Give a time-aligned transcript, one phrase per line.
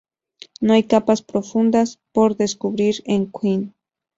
[0.61, 3.75] No hay capas profundas por descubrir en "Queen".